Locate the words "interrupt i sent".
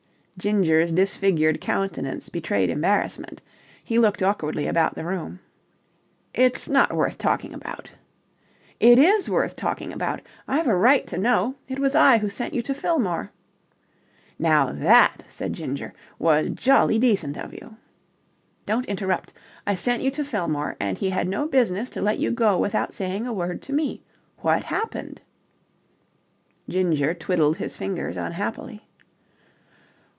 18.87-20.01